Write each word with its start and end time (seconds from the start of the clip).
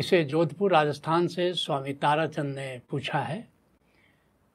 इसे 0.00 0.24
जोधपुर 0.24 0.72
राजस्थान 0.72 1.26
से 1.28 1.54
स्वामी 1.54 1.92
ताराचंद 1.92 2.56
ने 2.56 2.80
पूछा 2.90 3.18
है। 3.18 3.48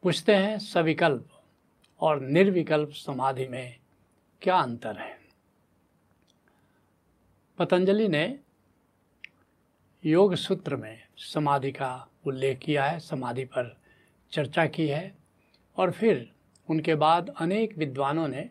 पूछते 0.03 0.35
हैं, 0.35 0.59
सविकल्प 0.59 1.29
और 1.99 2.21
निर्विकल्प 2.21 2.89
समाधि 2.89 3.47
में 3.47 3.77
क्या 4.41 4.57
अंतर 4.57 4.97
है? 4.97 5.19
पतंजलि 7.57 8.07
ने 8.07 8.39
योग 10.05 10.35
सूत्र 10.35 10.75
में 10.75 11.07
समाधि 11.17 11.71
का 11.71 12.07
उल्लेख 12.27 12.59
किया 12.59 12.85
है, 12.85 12.99
समाधि 12.99 13.45
पर 13.45 13.77
चर्चा 14.31 14.65
की 14.65 14.87
है 14.87 15.15
और 15.77 15.91
फिर 15.91 16.31
उनके 16.69 16.95
बाद 16.95 17.29
अनेक 17.29 17.77
विद्वानों 17.77 18.27
ने 18.27 18.49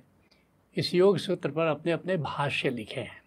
इस 0.76 0.95
योग 0.95 1.18
सूत्र 1.18 1.50
पर 1.50 1.66
अपने 1.66 1.92
अपने 1.92 2.16
भाष्य 2.16 2.70
लिखे 2.70 3.00
हैं। 3.00 3.22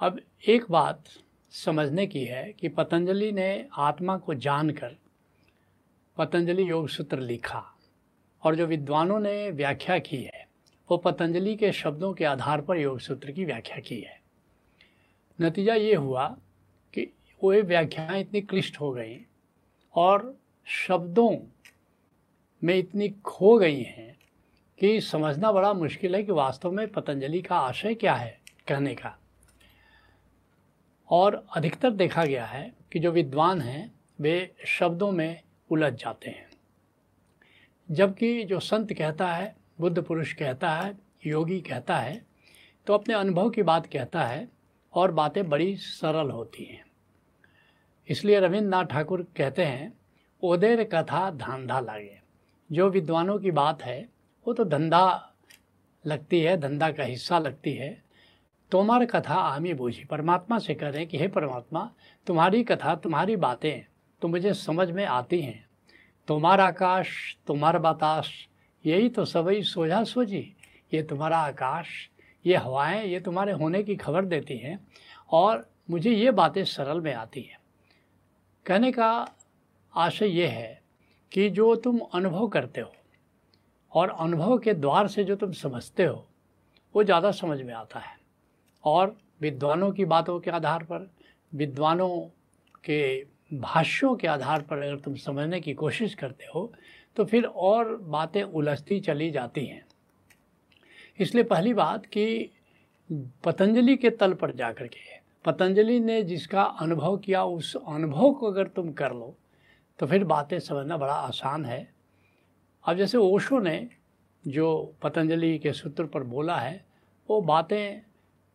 अब 0.00 0.20
एक 0.48 0.70
बात 0.70 1.04
समझने 1.50 2.06
की 2.06 2.24
है 2.24 2.52
कि 2.52 2.68
पतंजलि 2.68 3.32
ने 3.32 3.68
आत्मा 3.72 4.16
को 4.16 4.34
जानकर 4.34 4.96
पतंजलि 6.16 6.70
योग 6.70 6.88
सूत्र 6.88 7.18
लिखा 7.18 7.76
और 8.44 8.54
जो 8.54 8.66
विद्वानों 8.66 9.20
ने 9.20 9.50
व्याख्या 9.50 9.98
की 9.98 10.16
है, 10.16 10.48
वो 10.90 10.96
पतंजलि 10.96 11.56
के 11.56 11.72
शब्दों 11.72 12.14
के 12.14 12.24
आधार 12.24 12.60
पर 12.60 12.76
योग 12.76 13.00
सूत्र 13.00 13.30
की 13.30 13.44
व्याख्या 13.44 13.78
की 13.78 14.00
है। 14.00 14.20
नतीजा 15.40 15.74
ये 15.74 15.94
हुआ 15.94 16.36
कि 16.94 17.12
वो 17.44 17.52
व्याख्याएँ 17.52 18.20
इतनी 18.20 18.40
क्लिष्ट 18.40 18.80
हो 18.80 18.92
गई 18.92 19.26
और 19.94 20.38
शब्दों 20.66 21.36
में 22.64 22.74
इतनी 22.74 23.08
खो 23.08 23.58
गई 23.58 23.82
हैं 23.82 24.18
कि 24.78 25.00
समझना 25.00 25.52
बड़ा 25.52 25.72
मुश्किल 25.72 26.16
है 26.16 26.22
कि 26.22 26.32
वास्तव 26.32 26.72
में 26.72 26.88
पतंजलि 26.88 27.42
का 27.42 27.56
आशय 27.56 27.94
क्या 27.94 28.14
है 28.14 28.40
कहने 28.68 28.94
का। 28.94 29.19
और 31.10 31.46
अधिकतर 31.56 31.90
देखा 31.90 32.24
गया 32.24 32.44
है 32.44 32.72
कि 32.92 32.98
जो 32.98 33.10
विद्वान 33.12 33.60
हैं, 33.60 33.92
वे 34.20 34.54
शब्दों 34.66 35.10
में 35.12 35.40
उलझ 35.70 35.92
जाते 35.92 36.30
हैं। 36.30 36.48
जबकि 37.90 38.44
जो 38.44 38.60
संत 38.60 38.92
कहता 38.92 39.32
है, 39.32 39.54
बुद्ध 39.80 40.02
पुरुष 40.02 40.32
कहता 40.32 40.70
है, 40.70 40.98
योगी 41.26 41.60
कहता 41.60 41.96
है 41.96 42.22
तो 42.86 42.94
अपने 42.94 43.14
अनुभव 43.14 43.50
की 43.50 43.62
बात 43.62 43.86
कहता 43.86 44.22
है 44.22 44.48
और 44.94 45.12
बातें 45.12 45.48
बड़ी 45.48 45.76
सरल 45.76 46.30
होती 46.30 46.64
हैं। 46.64 46.84
इसलिए 48.08 48.40
रविन्द्रनाथ 48.40 48.84
ठाकुर 48.84 49.22
कहते 49.36 49.64
हैं 49.64 49.92
ओदेर 50.42 50.82
कथा 50.84 51.30
धांधा 51.30 51.80
लागे। 51.80 52.18
जो 52.72 52.88
विद्वानों 52.88 53.38
की 53.38 53.50
बात 53.50 53.82
है, 53.82 54.08
वो 54.46 54.52
तो 54.54 54.64
धंधा 54.64 55.34
लगती 56.06 56.40
है, 56.40 56.56
धंधा 56.56 56.90
का 56.90 57.02
हिस्सा 57.02 57.38
लगती 57.38 57.72
है 57.72 58.02
तुम्हारी 58.72 59.06
कथा 59.06 59.34
आमी 59.34 59.72
बूझी। 59.74 60.04
परमात्मा 60.04 60.58
से 60.58 60.74
कह 60.74 60.88
रहे 60.88 60.98
हैं 60.98 61.08
कि, 61.08 61.18
हे 61.18 61.28
परमात्मा, 61.28 61.90
तुम्हारी 62.26 62.62
कथा, 62.64 62.94
तुम्हारी 62.94 63.36
बातें 63.36 63.82
तो 64.22 64.28
मुझे 64.28 64.52
समझ 64.54 64.90
में 64.90 65.04
आती 65.06 65.40
हैं। 65.40 65.64
तुम्हारा 66.28 66.64
आकाश, 66.66 67.36
तुम्हारा 67.46 67.78
बताश 67.80 68.30
यही 68.84 69.08
तो 69.08 69.24
सभी 69.24 69.62
सोझा 69.62 70.02
सोझी 70.04 70.56
ये 70.92 71.02
तुम्हारा 71.02 71.38
आकाश, 71.38 71.86
ये 72.44 72.56
हवाएँ, 72.56 73.04
ये 73.04 73.20
तुम्हारे 73.20 73.52
होने 73.52 73.82
की 73.82 73.96
खबर 73.96 74.24
देती 74.24 74.56
हैं 74.56 74.78
और 75.30 75.68
मुझे 75.90 76.10
ये 76.10 76.30
बातें 76.30 76.64
सरल 76.64 77.00
में 77.00 77.12
आती 77.14 77.40
हैं। 77.40 77.58
कहने 78.66 78.92
का 78.92 79.10
आशय 79.94 80.28
ये 80.28 80.46
है 80.46 80.80
कि 81.32 81.48
जो 81.50 81.74
तुम 81.76 81.98
अनुभव 82.14 82.48
करते 82.48 82.80
हो 82.80 82.92
और 83.92 84.10
अनुभव 84.10 84.58
के 84.58 84.74
द्वार 84.74 85.08
से 85.08 85.24
जो 85.24 85.36
तुम 85.36 85.52
समझते 85.52 86.04
हो, 86.04 86.26
वो 86.94 87.04
ज़्यादा 87.04 87.30
समझ 87.32 87.60
में 87.62 87.74
आता 87.74 87.98
है। 87.98 88.18
और 88.84 89.16
विद्वानों 89.40 89.90
की 89.92 90.04
बातों 90.04 90.38
के 90.40 90.50
आधार 90.50 90.82
पर, 90.82 91.10
विद्वानों 91.52 92.18
के 92.84 93.24
भाष्यों 93.52 94.14
के 94.16 94.26
आधार 94.28 94.62
पर 94.62 94.78
अगर 94.78 94.98
तुम 95.00 95.14
समझने 95.16 95.60
की 95.60 95.72
कोशिश 95.74 96.14
करते 96.14 96.46
हो 96.54 96.72
तो 97.16 97.24
फिर 97.24 97.44
और 97.44 97.96
बातें 97.98 98.42
उलझती 98.42 98.98
चली 99.00 99.30
जाती 99.30 99.64
हैं। 99.66 99.84
इसलिए 101.18 101.44
पहली 101.44 101.74
बात 101.74 102.06
कि 102.06 102.50
पतंजलि 103.44 103.96
के 103.96 104.10
तल 104.10 104.34
पर 104.34 104.52
जा 104.52 104.70
कर 104.72 104.86
के, 104.86 104.98
पतंजलि 105.44 105.98
ने 106.00 106.22
जिसका 106.22 106.62
अनुभव 106.62 107.16
किया, 107.16 107.44
उस 107.44 107.76
अनुभव 107.78 108.32
को 108.32 108.46
अगर 108.46 108.66
तुम 108.66 108.92
कर 108.92 109.12
लो 109.12 109.34
तो 109.98 110.06
फिर 110.06 110.24
बातें 110.24 110.58
समझना 110.58 110.96
बड़ा 110.96 111.14
आसान 111.14 111.64
है। 111.64 111.88
अब 112.84 112.96
जैसे 112.96 113.18
ओशो 113.18 113.58
ने 113.58 113.88
जो 114.44 114.94
पतंजलि 115.02 115.58
के 115.58 115.72
सूत्र 115.72 116.04
पर 116.04 116.22
बोला 116.24 116.56
है, 116.56 116.84
वो 117.28 117.40
बातें 117.42 118.00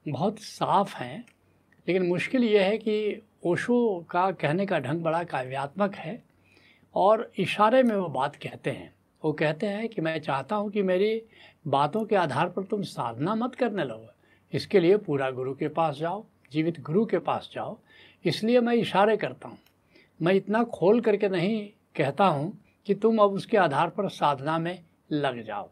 बहुत 0.06 0.40
साफ़ 0.40 0.96
हैं, 0.98 1.26
लेकिन 1.88 2.06
मुश्किल 2.08 2.44
ये 2.44 2.64
है 2.64 2.78
कि 2.78 3.22
ओशो 3.46 4.06
का 4.10 4.30
कहने 4.32 4.66
का 4.66 4.80
ढंग 4.80 5.02
बड़ा 5.02 5.24
काव्यात्मक 5.24 5.96
है 5.96 6.22
और 6.96 7.32
इशारे 7.40 7.82
में 7.84 7.96
वो 7.96 8.08
बात 8.08 8.36
कहते 8.36 8.70
हैं। 8.70 8.94
वो 9.24 9.32
कहते 9.34 9.68
हैं 9.68 9.88
कि 9.90 10.02
मैं 10.02 10.20
चाहता 10.20 10.56
हूँ 10.56 10.70
कि 10.72 10.82
मेरी 10.82 11.22
बातों 11.68 12.04
के 12.06 12.16
आधार 12.16 12.50
पर 12.50 12.64
तुम 12.64 12.82
साधना 12.82 13.36
मत 13.36 13.56
करने 13.56 13.84
लगो। 13.84 14.10
इसके 14.54 14.80
लिए 14.80 14.98
पूरा 14.98 15.30
गुरु 15.32 15.54
के 15.54 15.68
पास 15.68 15.98
जाओ, 15.98 16.26
जीवित 16.52 16.82
गुरु 16.82 17.06
के 17.06 17.20
पास 17.20 17.50
जाओ। 17.54 17.78
इसलिए 18.26 18.60
मैं 18.60 18.74
इशारे 18.74 19.18
करता 19.18 19.50
हूँ। 19.50 19.58
मैं 20.20 20.34
इतना 20.34 20.64
खोल 20.64 21.02
करके 21.02 21.30
नहीं 21.30 21.68
कहता 21.96 22.26
हूँ 22.26 22.52
कि 22.88 22.96
तुम 22.96 23.18
अब 23.18 23.34
उसके 23.34 23.58
आधार 23.58 23.90
पर 23.90 24.10
साधना 24.10 24.58
में 24.60 24.80
लग 25.12 25.44
जाओ। 25.44 25.70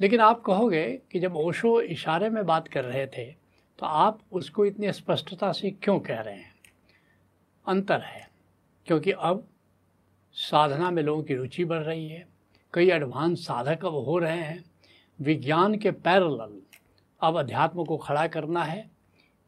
लेकिन 0.00 0.20
आप 0.20 0.40
कहोगे 0.40 0.86
कि 1.12 1.20
जब 1.20 1.36
ओशो 1.36 1.80
इशारे 1.80 2.28
में 2.28 2.44
बात 2.46 2.68
कर 2.68 2.84
रहे 2.84 3.06
थे 3.06 3.24
तो 3.78 3.86
आप 3.86 4.20
उसको 4.32 4.64
इतनी 4.66 4.92
स्पष्टता 4.92 5.50
से 5.52 5.70
क्यों 5.72 5.98
कह 6.00 6.20
रहे 6.20 6.34
हैं? 6.34 6.52
अंतर 7.66 8.00
है, 8.00 8.28
क्योंकि 8.86 9.10
अब 9.10 9.46
साधना 10.36 10.90
में 10.90 11.02
लोगों 11.02 11.22
की 11.22 11.34
रुचि 11.34 11.64
बढ़ 11.64 11.82
रही 11.82 12.08
है, 12.08 12.26
कई 12.74 12.90
एडवांस 12.90 13.46
साधक 13.46 13.84
अब 13.84 13.94
हो 13.96 14.18
रहे 14.18 14.38
हैं, 14.38 14.64
विज्ञान 15.18 15.74
के 15.74 15.90
पैरल 15.90 16.38
अब 17.20 17.38
अध्यात्म 17.38 17.84
को 17.84 17.96
खड़ा 17.96 18.26
करना 18.26 18.62
है। 18.64 18.88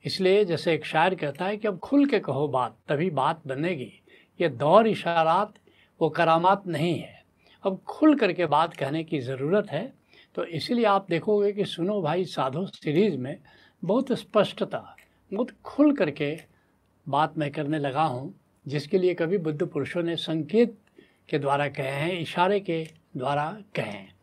इसलिए 0.04 0.44
जैसे 0.44 0.74
एक 0.74 0.84
शायर 0.86 1.14
कहता 1.14 1.44
है 1.44 1.56
कि 1.56 1.68
अब 1.68 1.78
खुल 1.78 2.06
के 2.06 2.18
कहो 2.20 2.46
बात, 2.48 2.76
तभी 2.88 3.10
बात 3.10 3.40
बनेगी। 3.46 3.92
ये 4.40 4.48
दौर 4.48 4.86
इशारात, 4.88 5.54
वो 6.00 6.08
करामात 6.10 6.66
नहीं 6.66 6.98
है। 6.98 7.22
अब 7.64 7.80
खुल 7.86 8.14
करके 8.14 8.46
बात 8.46 8.76
कहने 8.76 9.02
की 9.04 9.20
ज़रूरत 9.20 9.70
है 9.70 10.01
तो 10.34 10.44
इसीलिए 10.44 10.84
आप 10.84 11.06
देखोगे 11.10 11.52
कि 11.52 11.64
सुनो 11.64 12.02
भाई, 12.02 12.24
साधु 12.24 12.66
सीरीज़ 12.66 13.16
में 13.16 13.38
बहुत 13.84 14.12
स्पष्टता, 14.12 14.96
बहुत 15.32 15.50
खुल 15.64 15.96
करके 15.96 16.38
बात 17.08 17.38
मैं 17.38 17.50
करने 17.50 17.78
लगा 17.78 18.02
हूँ, 18.02 18.34
जिसके 18.68 18.98
लिए 18.98 19.14
कभी 19.14 19.38
बुद्ध 19.38 19.66
पुरुषों 19.66 20.02
ने 20.02 20.16
संकेत 20.16 20.78
के 21.28 21.38
द्वारा 21.38 21.68
कहे 21.68 21.86
हैं, 21.86 22.20
इशारे 22.20 22.60
के 22.60 22.88
द्वारा 23.16 23.58
कहे 23.76 23.84
हैं। 23.84 24.14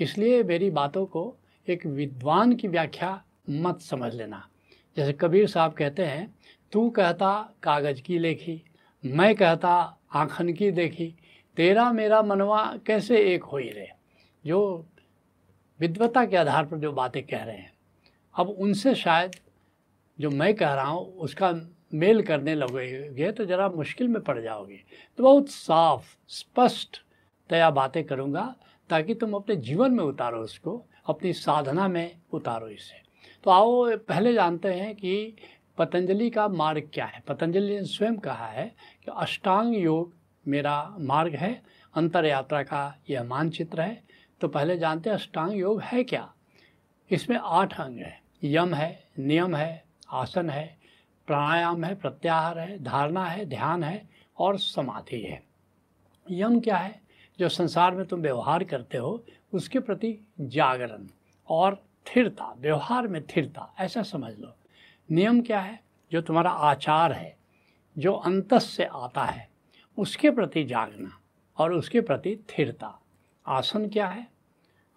इसलिए 0.00 0.42
मेरी 0.42 0.70
बातों 0.70 1.06
को 1.06 1.36
एक 1.68 1.86
विद्वान 1.86 2.52
की 2.52 2.68
व्याख्या 2.68 3.24
मत 3.50 3.80
समझ 3.80 4.14
लेना। 4.14 4.48
जैसे 4.96 5.12
कबीर 5.12 5.46
साहब 5.46 5.72
कहते 5.72 6.04
हैं, 6.04 6.34
तू 6.72 6.90
कहता 6.90 7.54
कागज़ 7.62 8.02
की 8.02 8.18
लेखी, 8.18 8.62
मैं 9.04 9.34
कहता 9.34 9.98
आँखन 10.14 10.52
की 10.52 10.70
देखी, 10.70 11.14
तेरा 11.56 11.92
मेरा 11.92 12.22
मनवा 12.22 12.76
कैसे 12.86 13.34
एक 13.34 13.42
हो 13.42 13.56
ही 13.56 13.68
रहे 13.68 13.86
जो 14.46 14.86
विद्वता 15.82 16.24
के 16.24 16.36
आधार 16.36 16.64
पर 16.64 16.78
जो 16.78 16.92
बातें 16.92 17.22
कह 17.22 17.42
रहे 17.42 17.56
हैं। 17.56 17.72
अब 18.34 18.48
उनसे 18.50 18.94
शायद 18.94 19.36
जो 20.18 20.30
मैं 20.30 20.54
कह 20.54 20.72
रहा 20.74 20.86
हूँ, 20.86 21.06
उसका 21.16 21.52
मेल 21.94 22.22
करने 22.22 22.54
लगोगे 22.54 23.30
तो 23.32 23.44
ज़रा 23.44 23.68
मुश्किल 23.68 24.08
में 24.08 24.20
पड़ 24.22 24.38
जाओगे। 24.40 24.80
तो 25.18 25.22
बहुत 25.22 25.48
साफ़, 25.48 26.04
स्पष्ट 26.28 26.96
तया 27.50 27.70
बातें 27.70 28.02
करूँगा 28.04 28.54
ताकि 28.90 29.14
तुम 29.14 29.34
अपने 29.34 29.56
जीवन 29.58 29.92
में 29.92 30.04
उतारो 30.04 30.40
उसको 30.40 30.82
अपनी 31.06 31.32
साधना 31.32 31.88
में 31.88 32.16
उतारो 32.32 32.68
इसे। 32.68 33.00
तो 33.44 33.50
आओ, 33.50 33.96
पहले 33.98 34.32
जानते 34.32 34.72
हैं 34.74 34.94
कि 34.94 35.36
पतंजलि 35.78 36.30
का 36.30 36.46
मार्ग 36.48 36.88
क्या 36.94 37.04
है। 37.04 37.22
पतंजलि 37.28 37.76
ने 37.76 37.84
स्वयं 37.84 38.16
कहा 38.18 38.46
है 38.46 38.66
कि 39.04 39.12
अष्टांग 39.16 39.74
योग 39.76 40.14
मेरा 40.46 40.96
मार्ग 41.00 41.34
है 41.34 41.52
अंतर 41.94 42.24
यात्रा 42.24 42.62
का 42.62 42.82
यह 43.10 43.24
मानचित्र 43.24 43.80
है। 43.80 44.02
तो 44.42 44.48
पहले 44.48 44.78
जानते 44.78 45.10
हैं 45.10 45.14
अष्टांग 45.14 45.54
योग 45.54 45.82
है 45.82 46.04
क्या? 46.04 46.34
इसमें 47.10 47.38
आठ 47.42 47.80
अंग 47.80 47.98
है। 47.98 48.22
यम 48.44 48.74
है, 48.74 49.10
नियम 49.18 49.56
है, 49.56 49.84
आसन 50.10 50.50
है, 50.50 50.78
प्राणायाम 51.26 51.84
है, 51.84 51.94
प्रत्याहार 51.94 52.58
है, 52.58 52.82
धारणा 52.82 53.24
है, 53.24 53.44
ध्यान 53.44 53.84
है 53.84 54.08
और 54.38 54.58
समाधि 54.58 55.20
है। 55.20 55.42
यम 56.30 56.60
क्या 56.60 56.76
है? 56.76 57.02
जो 57.38 57.48
संसार 57.48 57.94
में 57.94 58.06
तुम 58.06 58.20
व्यवहार 58.20 58.64
करते 58.64 58.98
हो, 58.98 59.24
उसके 59.54 59.80
प्रति 59.80 60.18
जागरण 60.40 61.06
और 61.48 61.74
स्थिरता, 61.74 62.54
व्यवहार 62.58 63.08
में 63.08 63.20
स्थिरता, 63.20 63.74
ऐसा 63.78 64.02
समझ 64.02 64.38
लो। 64.38 64.54
नियम 65.10 65.42
क्या 65.42 65.60
है? 65.60 65.82
जो 66.12 66.20
तुम्हारा 66.20 66.50
आचार 66.50 67.12
है, 67.12 67.36
जो 67.98 68.12
अंतस 68.12 68.64
से 68.64 68.84
आता 68.84 69.24
है, 69.24 69.48
उसके 69.98 70.30
प्रति 70.30 70.64
जागना 70.64 71.20
और 71.58 71.72
उसके 71.72 72.00
प्रति 72.00 72.36
स्थिरता। 72.36 73.00
आसन 73.46 73.88
क्या 73.88 74.06
है? 74.06 74.31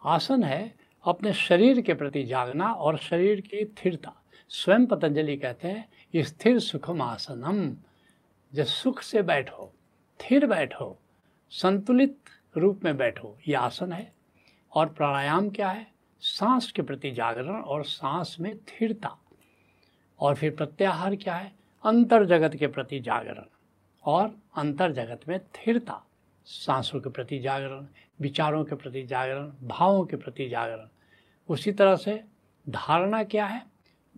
आसन 0.04 0.44
है 0.44 0.76
अपने 1.04 1.34
शरीर 1.34 1.82
के 1.82 1.94
प्रति 1.94 2.24
जागना 2.24 2.74
और 2.74 2.98
शरीर 2.98 3.42
की 3.42 3.66
स्थिरता। 3.66 4.24
स्वयं 4.50 4.86
पतंजलि 4.86 5.38
कहते 5.38 5.68
हैं 5.68 5.90
स्थिर 6.24 6.60
सुखम 6.60 7.02
आसनम। 7.02 7.78
जब 8.54 8.64
सुख 8.64 9.02
से 9.02 9.22
बैठो, 9.22 9.74
स्थिर 10.22 10.48
बैठो, 10.48 11.00
संतुलित 11.50 12.18
रूप 12.58 12.82
में 12.84 12.98
बैठो, 12.98 13.38
ये 13.48 13.56
आसन 13.56 13.94
है। 13.94 14.14
और 14.74 14.90
प्राणायाम 14.90 15.50
क्या 15.50 15.70
है? 15.70 15.88
सांस 16.20 16.72
के 16.72 16.82
प्रति 16.82 17.12
जागरण 17.12 17.62
और 17.62 17.86
सांस 17.86 18.38
में 18.40 18.54
स्थिरता। 18.54 19.18
और 20.20 20.36
फिर 20.36 20.56
प्रत्याहार 20.56 21.16
क्या 21.16 21.36
है? 21.36 21.52
अंतर 21.86 22.26
जगत 22.26 22.56
के 22.56 22.68
प्रति 22.68 23.00
जागरण 23.00 23.46
और 24.06 24.36
अंतर 24.58 24.92
जगत 24.92 25.22
में 25.28 25.38
स्थिरता। 25.38 26.06
सांसों 26.46 27.00
के 27.00 27.10
प्रति 27.10 27.40
जागरण, 27.40 27.88
विचारों 28.22 28.66
के 28.66 28.76
प्रति 28.76 29.04
जागरण, 29.04 29.68
भावों 29.68 30.06
के 30.06 30.18
प्रति 30.18 30.50
जागरण। 30.50 30.88
उसी 31.50 31.72
तरह 31.72 31.96
से 31.96 32.24
धारणा 32.70 33.24
क्या 33.24 33.46
है? 33.46 33.66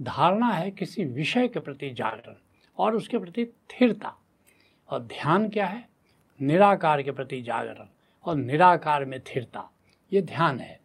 धारणा 0.01 0.51
है 0.51 0.71
किसी 0.71 1.06
विषय 1.06 1.47
के 1.47 1.59
प्रति 1.59 1.89
जागरण 1.89 2.35
और 2.77 2.95
उसके 2.95 3.18
प्रति 3.18 3.45
स्थिरता। 3.45 4.15
और 4.89 5.00
ध्यान 5.00 5.50
क्या 5.50 5.65
है? 5.65 5.89
निराकार 6.41 7.03
के 7.03 7.12
प्रति 7.12 7.41
जागरण 7.41 7.85
और 8.25 8.35
निराकार 8.35 9.06
में 9.06 9.19
स्थिरता। 9.19 9.71
ये 10.13 10.21
ध्यान 10.21 10.59
है। 10.59 10.80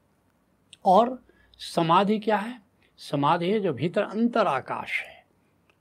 और 0.84 1.22
समाधि 1.58 2.18
क्या 2.18 2.36
है? 2.36 2.62
समाधि 2.96 3.50
है 3.50 3.60
जो 3.60 3.72
भीतर 3.72 4.02
अंतर 4.02 4.46
आकाश 4.46 5.02
है। 5.02 5.26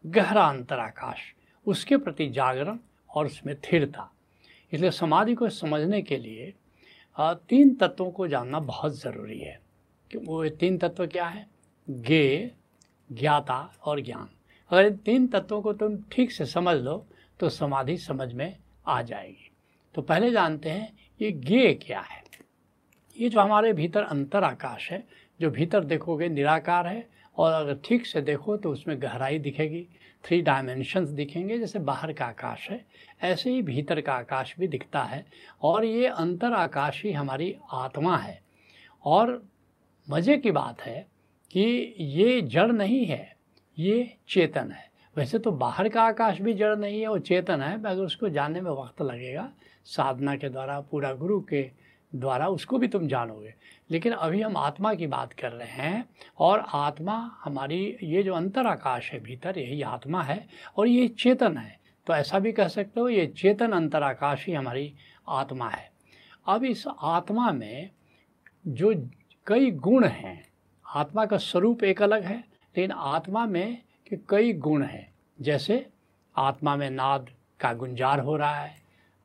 गहरा 0.06 0.46
अंतर 0.46 0.80
आकाश 0.80 1.36
उसके 1.66 1.98
प्रति 1.98 2.30
जागरण 2.30 2.80
और 3.10 3.26
उसमें 3.26 3.54
स्थिरता। 3.54 4.12
इसलिए 4.74 4.92
समाधि 4.92 5.34
को 5.36 5.50
समझने 5.50 6.02
के 6.02 6.18
लिए 6.18 6.54
तीन 7.20 7.74
तत्वों 7.76 8.12
को 8.12 8.28
जानना 8.28 8.60
बहुत 8.60 9.00
ज़रूरी 9.00 9.40
है। 9.40 9.60
कि 10.12 10.18
वो 10.18 10.48
तीन 10.50 10.78
तत्व 10.78 11.08
क्या 11.08 11.28
है? 11.28 11.48
गे 11.90 12.52
ज्ञाता 13.12 13.74
और 13.86 14.02
ज्ञान। 14.02 14.30
अगर 14.70 14.86
इन 14.86 14.96
तीन 14.96 15.28
तत्वों 15.28 15.62
को 15.62 15.74
तुम 15.74 15.98
ठीक 16.12 16.32
से 16.32 16.46
समझ 16.46 16.78
लो 16.78 17.06
तो 17.40 17.50
समाधि 17.50 17.98
समझ 17.98 18.34
में 18.34 18.58
आ 18.88 19.02
जाएगी। 19.02 19.52
तो 19.96 20.02
पहले 20.02 20.32
जानते 20.32 20.70
हैं, 20.70 20.98
ये 21.22 21.32
गे 21.32 21.74
क्या 21.74 22.00
है? 22.00 22.24
ये 23.20 23.30
जो 23.30 23.40
हमारे 23.40 23.74
भीतर 23.74 24.04
अंतर 24.04 24.44
आकाश 24.44 24.92
है 24.92 25.08
जो 25.42 25.50
भीतर 25.52 25.84
देखोगे 25.86 26.30
निराकार 26.30 26.88
है, 26.88 27.08
और 27.38 27.54
अगर 27.54 27.80
ठीक 27.86 28.06
से 28.06 28.22
देखो 28.22 28.56
तो 28.58 28.72
उसमें 28.72 29.02
गहराई 29.02 29.40
दिखेगी 29.40 29.88
थ्री 30.24 30.42
डायमेंशंस 30.42 31.10
दिखेंगे, 31.10 31.58
जैसे 31.58 31.80
बाहर 31.82 32.12
का 32.14 32.26
आकाश 32.26 32.70
है, 32.70 32.84
ऐसे 33.22 33.52
ही 33.52 33.62
भीतर 33.62 34.02
का 34.02 34.14
आकाश 34.14 34.54
भी 34.60 34.68
दिखता 34.68 35.02
है, 35.04 35.26
और 35.62 35.86
ये 35.86 36.08
अंतर 36.08 36.54
आकाश 36.54 37.02
ही 37.04 37.12
हमारी 37.12 37.56
आत्मा 37.74 38.18
है। 38.18 38.40
और 39.04 39.42
मज़े 40.08 40.38
की 40.38 40.52
बात 40.52 40.82
है 40.82 41.06
कि 41.54 41.96
ये 42.00 42.42
जड़ 42.44 42.72
नहीं 42.72 43.06
है, 43.06 43.36
ये 43.78 44.18
चेतन 44.30 44.72
है। 44.72 44.90
वैसे 45.16 45.40
तो 45.40 45.52
बाहर 45.54 45.90
का 45.90 46.02
आकाश 46.04 46.40
भी 46.42 46.54
जड़ 46.54 46.76
नहीं 46.76 47.00
है 47.02 47.08
वो 47.08 47.18
चेतन 47.20 47.62
है 47.62 47.74
अगर 47.76 48.02
उसको 48.02 48.30
जानने 48.30 48.62
में 48.62 48.72
वक्त 48.72 49.02
लगेगा, 49.02 49.52
साधना 49.88 50.36
के 50.36 50.50
द्वारा, 50.50 50.80
पूरा 50.82 51.14
गुरु 51.14 51.40
के 51.44 51.62
द्वारा 52.16 52.48
उसको 52.48 52.78
भी 52.78 52.88
तुम 52.88 53.08
जानोगे। 53.08 53.54
लेकिन 53.92 54.14
अभी 54.14 54.42
हम 54.42 54.58
आत्मा 54.58 54.94
की 54.94 55.08
बात 55.08 55.34
कर 55.34 55.52
रहे 55.52 55.68
हैं 55.68 56.10
और 56.40 56.66
आत्मा 56.74 57.38
हमारी, 57.44 57.98
ये 58.04 58.24
जो 58.24 58.34
अंतर 58.34 58.68
आकाश 58.68 59.12
है 59.12 59.20
भीतर, 59.20 59.60
यही 59.60 59.82
आत्मा 59.82 60.24
है 60.24 60.48
और 60.78 60.88
ये 60.88 61.08
चेतन 61.08 61.58
है। 61.58 61.80
तो 62.08 62.14
ऐसा 62.14 62.40
भी 62.40 62.52
कह 62.52 62.68
सकते 62.68 63.00
हो, 63.00 63.10
ये 63.10 63.28
चेतन 63.28 63.72
अंतर 63.72 64.04
आकाश 64.04 64.46
ही 64.48 64.54
हमारी 64.54 64.94
आत्मा 65.30 65.70
है। 65.70 65.92
अब 66.48 66.64
इस 66.64 66.88
आत्मा 67.02 67.52
में 67.52 67.90
जो 68.68 69.10
कई 69.48 69.72
गुण 69.72 70.06
हैं, 70.06 70.48
आत्मा 70.88 71.26
का 71.26 71.38
स्वरूप 71.38 71.84
एक 71.84 72.02
अलग 72.02 72.24
है, 72.24 72.38
लेकिन 72.38 72.92
आत्मा 72.92 73.46
में 73.46 73.82
के 74.10 74.18
कई 74.30 74.54
गुण 74.54 74.84
हैं। 74.84 75.14
जैसे 75.42 75.90
आत्मा 76.38 76.76
में 76.76 76.90
नाद 76.90 77.30
का 77.60 77.74
गुंजार 77.74 78.20
हो 78.20 78.36
रहा 78.36 78.56
है, 78.56 78.76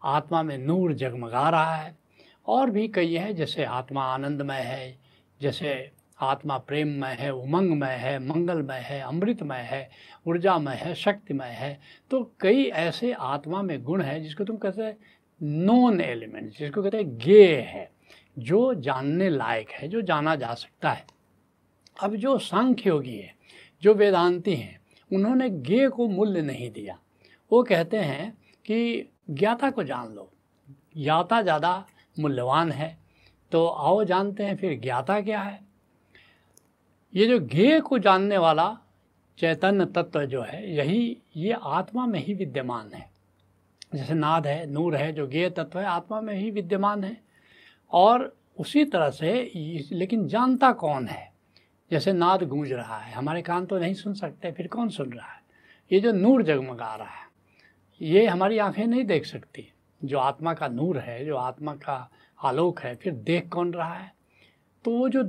आत्मा 0.03 0.43
में 0.43 0.59
नूर 0.59 0.93
जगमगा 0.93 1.49
रहा 1.49 1.75
है 1.75 2.06
और 2.47 2.71
भी 2.71 2.89
कई 2.89 3.15
है, 3.15 3.35
जैसे 3.35 3.65
आत्मा 3.65 4.05
आनंदमय 4.05 4.61
है, 4.61 4.99
जैसे 5.41 5.93
आत्मा 6.21 6.57
प्रेममय 6.59 7.17
है, 7.19 7.31
उमंगमय 7.31 7.95
है, 7.95 8.19
मंगलमय 8.19 8.79
है, 8.79 9.01
अमृतमय 9.01 9.61
है, 9.61 9.91
ऊर्जामय 10.27 10.75
है, 10.75 10.95
शक्तिमय 10.95 11.49
है। 11.49 11.79
तो 12.11 12.33
कई 12.41 12.65
ऐसे 12.65 13.13
आत्मा 13.13 13.63
में 13.63 13.83
गुण 13.83 14.03
है, 14.03 14.21
जिसको 14.21 14.45
तुम 14.45 14.57
कहते 14.57 14.83
हैं 14.83 14.97
नॉन 15.43 16.01
एलिमेंट 16.01 16.53
जिसको 16.53 16.83
कहते 16.83 16.97
हैं 16.97 17.19
गे 17.19 17.57
है, 17.57 17.91
जो 18.39 18.75
जानने 18.75 19.29
लायक 19.31 19.71
है, 19.71 19.89
जो 19.89 20.01
जाना 20.01 20.35
जा 20.37 20.55
सकता 20.55 20.91
है। 20.91 21.07
अब 22.03 22.15
जो 22.17 22.39
सांख्य 22.39 22.89
योगी 22.91 23.17
है, 23.17 23.35
जो 23.83 23.95
वेदांती 23.95 24.55
हैं, 24.55 24.81
उन्होंने 25.11 25.51
गे 25.51 25.89
को 25.89 26.09
मूल्य 26.09 26.43
नहीं 26.43 26.71
दिया। 26.71 26.99
वो 27.53 27.63
कहते 27.63 27.97
हैं 27.97 28.31
कि 28.65 29.09
ज्ञाता 29.31 29.71
को 29.71 29.83
जान 29.85 30.13
लो, 30.15 30.31
ज्ञाता 30.97 31.43
ज़्यादा 31.43 31.87
मूल्यवान 32.19 32.73
है। 32.73 32.99
तो 33.53 33.67
आओ 33.67 34.05
जानते 34.05 34.45
हैं 34.45 34.57
फिर 34.57 34.81
ज्ञाता 34.81 35.21
क्या 35.21 35.41
है। 35.41 35.61
ये 37.15 37.27
जो 37.27 37.39
ज्ञेय 37.39 37.81
को 37.81 37.99
जानने 37.99 38.39
वाला 38.39 38.79
चैतन्य 39.39 39.87
तत्व 39.87 40.25
जो 40.25 40.43
है, 40.43 40.77
यही, 40.77 41.19
ये 41.37 41.53
आत्मा 41.63 42.07
में 42.07 42.21
ही 42.21 42.35
विद्यमान 42.35 42.91
है। 42.95 43.11
जैसे 43.95 44.15
नाद 44.15 44.47
है, 44.47 44.67
नूर 44.67 44.97
है, 44.97 45.13
जो 45.13 45.27
ज्ञेय 45.27 45.51
तत्व 45.51 45.79
है, 45.79 45.87
आत्मा 45.87 46.21
में 46.21 46.35
ही 46.35 46.51
विद्यमान 46.51 47.05
है। 47.05 47.21
और 47.93 48.37
उसी 48.59 48.85
तरह 48.85 49.11
से 49.11 49.53
लेकिन 49.93 50.29
जानता 50.29 50.73
कौन 50.73 51.07
है? 51.07 51.33
जैसे 51.91 52.13
नाद 52.13 52.43
गूंज 52.43 52.73
रहा 52.73 52.99
है, 52.99 53.15
हमारे 53.15 53.43
कान 53.43 53.67
तो 53.67 53.79
नहीं 53.79 53.95
सुन 53.95 54.15
सकते, 54.15 54.53
फिर 54.53 54.67
कौन 54.67 54.89
सुन 54.89 55.13
रहा 55.13 55.27
है? 55.27 55.43
ये 55.93 56.01
जो 56.01 56.13
नूर 56.13 56.43
जगमगा 56.43 56.95
रहा 56.95 57.09
है, 57.09 57.27
ये 58.03 58.27
हमारी 58.27 58.59
आँखें 58.59 58.87
नहीं 58.87 59.05
देख 59.05 59.27
सकती। 59.27 59.73
जो 60.05 60.19
आत्मा 60.19 60.55
का 60.55 60.69
नूर 60.69 60.99
है, 60.99 61.25
जो 61.25 61.37
आत्मा 61.37 61.75
का 61.75 62.11
आलोक 62.45 62.81
है, 62.81 62.95
फिर 62.95 63.13
देख 63.13 63.49
कौन 63.49 63.73
रहा 63.73 63.95
है? 63.95 64.15
तो 64.85 64.91
वो 64.91 65.09
जो 65.09 65.23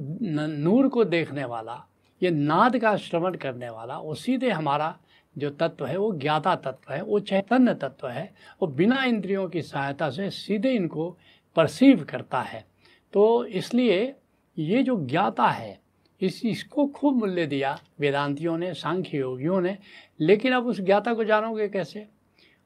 नूर 0.47 0.87
को 0.87 1.03
देखने 1.03 1.45
वाला, 1.45 1.85
ये 2.23 2.31
नाद 2.31 2.77
का 2.77 2.97
श्रवण 2.97 3.35
करने 3.35 3.69
वाला, 3.69 3.99
वो 3.99 4.13
सीधे 4.13 4.49
हमारा 4.49 4.97
जो 5.37 5.49
तत्व 5.49 5.85
है, 5.85 5.97
वो 5.97 6.13
ज्ञाता 6.13 6.55
तत्व 6.55 6.93
है, 6.93 7.01
वो 7.01 7.19
चैतन्य 7.19 7.73
तत्व 7.73 8.07
है, 8.07 8.33
वो 8.61 8.67
बिना 8.67 9.03
इंद्रियों 9.03 9.49
की 9.49 9.61
सहायता 9.61 10.09
से 10.09 10.29
सीधे 10.29 10.71
इनको 10.71 11.17
परसीव 11.55 12.03
करता 12.09 12.41
है। 12.41 12.65
तो 13.13 13.45
इसलिए 13.45 14.15
ये 14.57 14.83
जो 14.83 15.05
ज्ञाता 15.05 15.47
है, 15.47 15.79
इस, 16.21 16.45
इसको 16.45 16.87
खूब 16.87 17.15
मूल्य 17.15 17.45
दिया 17.45 17.79
वेदांतियों 17.99 18.57
ने, 18.57 18.73
सांख्य 18.73 19.17
योगियों 19.17 19.61
ने, 19.61 19.77
लेकिन 20.19 20.53
अब 20.53 20.67
उस 20.67 20.81
ज्ञाता 20.81 21.13
को 21.13 21.23
जानोगे 21.23 21.69
कैसे? 21.69 22.07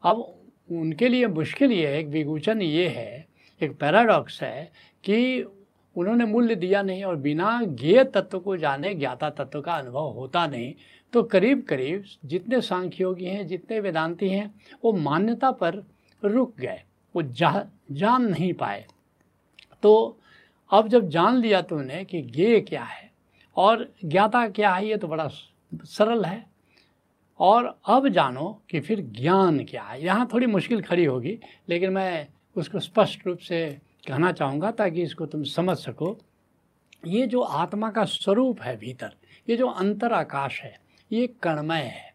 अब 0.03 0.40
उनके 0.71 1.07
लिए 1.09 1.27
मुश्किल 1.27 1.71
ये 1.71 1.87
है, 1.87 1.99
एक 1.99 2.07
विगूचन 2.07 2.61
ये 2.61 2.87
है, 2.87 3.27
एक 3.61 3.77
पैराडॉक्स 3.79 4.41
है 4.43 4.71
कि 5.03 5.43
उन्होंने 5.95 6.25
मूल्य 6.25 6.55
दिया 6.55 6.81
नहीं 6.81 7.03
और 7.03 7.15
बिना 7.15 7.61
ज्ञेय 7.63 8.03
तत्व 8.03 8.39
को 8.39 8.57
जाने, 8.57 8.93
ज्ञाता 8.95 9.29
तत्व 9.29 9.61
का 9.61 9.73
अनुभव 9.73 10.09
होता 10.09 10.47
नहीं 10.47 10.73
तो 11.13 11.23
करीब 11.23 11.61
करीब 11.61 12.03
जितने 12.25 12.61
सांख्योगी 12.61 13.25
हैं, 13.25 13.47
जितने 13.47 13.79
वेदांती 13.79 14.29
हैं, 14.29 14.53
वो 14.83 14.93
मान्यता 14.93 15.51
पर 15.51 15.83
रुक 16.23 16.53
गए, 16.59 16.81
वो 17.15 17.21
जा, 17.21 17.65
जान 17.91 18.25
नहीं 18.25 18.53
पाए। 18.53 18.85
तो 19.83 20.17
अब 20.71 20.87
जब 20.87 21.09
जान 21.09 21.37
लिया 21.37 21.61
तुमने 21.61 22.03
कि 22.05 22.21
ज्ञेय 22.21 22.59
क्या 22.59 22.83
है 22.83 23.11
और 23.55 23.87
ज्ञाता 24.05 24.47
क्या 24.47 24.73
है, 24.73 24.87
ये 24.87 24.97
तो 24.97 25.07
बड़ा 25.07 25.27
सरल 25.73 26.25
है। 26.25 26.50
और 27.41 27.65
अब 27.85 28.07
जानो 28.09 28.49
कि 28.69 28.79
फिर 28.79 29.01
ज्ञान 29.11 29.63
क्या 29.65 29.83
है। 29.83 30.03
यहाँ 30.03 30.27
थोड़ी 30.33 30.47
मुश्किल 30.47 30.81
खड़ी 30.81 31.05
होगी, 31.05 31.37
लेकिन 31.69 31.91
मैं 31.91 32.27
उसको 32.55 32.79
स्पष्ट 32.79 33.25
रूप 33.27 33.37
से 33.39 33.67
कहना 34.07 34.31
चाहूँगा 34.31 34.71
ताकि 34.71 35.01
इसको 35.01 35.25
तुम 35.25 35.43
समझ 35.45 35.77
सको। 35.77 36.17
ये 37.07 37.25
जो 37.27 37.41
आत्मा 37.41 37.89
का 37.91 38.03
स्वरूप 38.05 38.61
है 38.61 38.75
भीतर, 38.77 39.15
ये 39.47 39.57
जो 39.57 39.67
अंतर 39.67 40.13
आकाश 40.13 40.59
है, 40.61 40.73
ये 41.11 41.27
कणमय 41.43 41.81
है। 41.81 42.13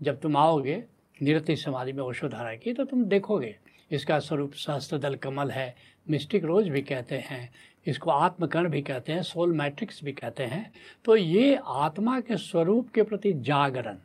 जब 0.00 0.20
तुम 0.20 0.36
आओगे 0.36 0.82
निरति 1.16 1.56
समाधि 1.56 1.92
में 1.92 2.02
ओषोधारा 2.04 2.54
की 2.54 2.72
तो 2.72 2.84
तुम 2.84 3.04
देखोगे 3.04 3.54
इसका 3.90 4.18
स्वरूप 4.18 4.52
सहस्त्रदल 4.54 5.14
कमल 5.14 5.50
है, 5.50 5.74
मिस्टिक 6.06 6.44
रोज 6.44 6.68
भी 6.68 6.82
कहते 6.82 7.16
हैं, 7.20 7.48
इसको 7.86 8.10
आत्मकर्ण 8.10 8.68
भी 8.68 8.82
कहते 8.82 9.12
हैं, 9.12 9.22
सोल 9.22 9.52
मैट्रिक्स 9.52 10.02
भी 10.04 10.12
कहते 10.12 10.44
हैं। 10.44 10.72
तो 11.04 11.16
ये 11.16 11.58
आत्मा 11.64 12.18
के 12.20 12.36
स्वरूप 12.36 12.90
के 12.90 13.02
प्रति 13.02 13.32
जागरण 13.32 13.96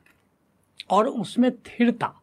और 0.89 1.07
उसमें 1.07 1.49
स्थिरता, 1.49 2.21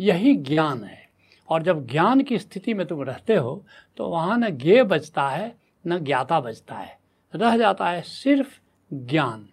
यही 0.00 0.36
ज्ञान 0.36 0.84
है। 0.84 1.08
और 1.48 1.62
जब 1.62 1.86
ज्ञान 1.86 2.20
की 2.20 2.38
स्थिति 2.38 2.74
में 2.74 2.86
तुम 2.86 3.02
रहते 3.02 3.34
हो 3.34 3.64
तो 3.96 4.08
वहाँ 4.08 4.38
न 4.38 4.50
ज्ञ 4.50 4.82
बचता 4.82 5.28
है, 5.28 5.56
न 5.86 5.98
ज्ञाता 5.98 6.40
बचता 6.40 6.74
है। 6.74 6.98
रह 7.34 7.56
जाता 7.56 7.88
है 7.88 8.02
सिर्फ़ 8.02 8.60
ज्ञान। 8.94 9.48